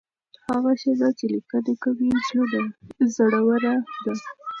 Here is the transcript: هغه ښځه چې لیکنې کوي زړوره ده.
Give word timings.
هغه 0.49 0.71
ښځه 0.81 1.07
چې 1.17 1.25
لیکنې 1.33 1.73
کوي 1.83 2.09
زړوره 3.15 3.73
ده. 4.03 4.13